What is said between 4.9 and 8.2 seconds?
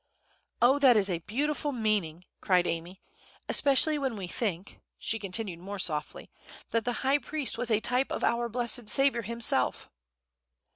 she continued, more softly, "that the high priest was a type